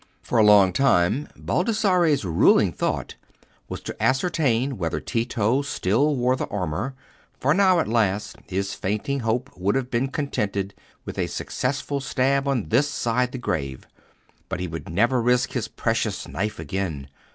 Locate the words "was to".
3.69-3.95